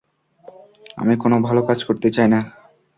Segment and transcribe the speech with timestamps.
[0.97, 2.39] আমি কোনো ভালো কাজ করতে চাই না।